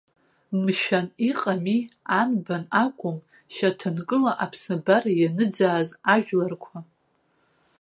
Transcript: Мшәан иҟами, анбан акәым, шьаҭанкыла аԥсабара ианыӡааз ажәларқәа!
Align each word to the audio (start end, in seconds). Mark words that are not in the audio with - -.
Мшәан 0.63 1.07
иҟами, 1.29 1.79
анбан 2.19 2.63
акәым, 2.83 3.17
шьаҭанкыла 3.53 4.31
аԥсабара 4.43 5.11
ианыӡааз 5.19 5.89
ажәларқәа! 6.13 6.77